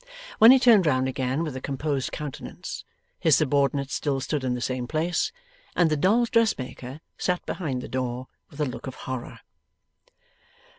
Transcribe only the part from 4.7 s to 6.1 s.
place, and the